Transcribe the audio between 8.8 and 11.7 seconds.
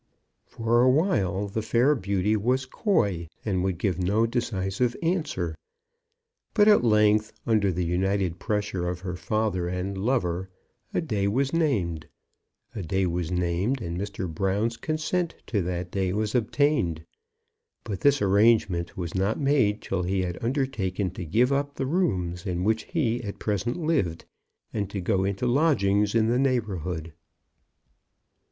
of her father and lover, a day was